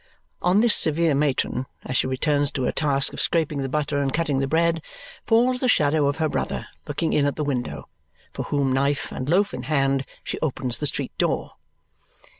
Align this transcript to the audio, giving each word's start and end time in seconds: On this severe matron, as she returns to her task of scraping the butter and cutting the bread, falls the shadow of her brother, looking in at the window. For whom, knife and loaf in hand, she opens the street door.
On 0.41 0.61
this 0.61 0.73
severe 0.75 1.13
matron, 1.13 1.67
as 1.85 1.95
she 1.95 2.07
returns 2.07 2.49
to 2.53 2.63
her 2.63 2.71
task 2.71 3.13
of 3.13 3.21
scraping 3.21 3.59
the 3.59 3.69
butter 3.69 3.99
and 3.99 4.11
cutting 4.11 4.39
the 4.39 4.47
bread, 4.47 4.81
falls 5.27 5.59
the 5.59 5.67
shadow 5.67 6.07
of 6.07 6.17
her 6.17 6.27
brother, 6.27 6.65
looking 6.87 7.13
in 7.13 7.27
at 7.27 7.35
the 7.35 7.43
window. 7.43 7.87
For 8.33 8.41
whom, 8.45 8.73
knife 8.73 9.11
and 9.11 9.29
loaf 9.29 9.53
in 9.53 9.61
hand, 9.69 10.05
she 10.23 10.39
opens 10.39 10.79
the 10.79 10.87
street 10.87 11.15
door. 11.19 11.51